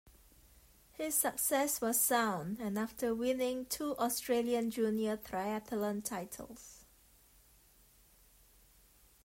[0.93, 6.85] His success was sound and after winning two Australian Junior Triathlon titles.